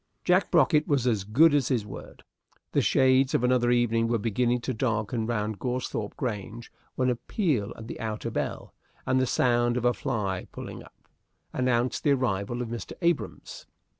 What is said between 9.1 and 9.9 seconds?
the sound of